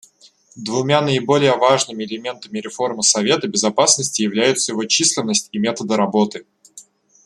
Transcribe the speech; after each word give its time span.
Двумя 0.55 0.99
наиболее 1.01 1.55
важными 1.55 2.03
элементами 2.05 2.57
реформы 2.57 3.03
Совета 3.03 3.47
Безопасности 3.47 4.23
являются 4.23 4.71
его 4.71 4.83
численность 4.85 5.49
и 5.51 5.59
методы 5.59 5.95
работы. 5.95 6.47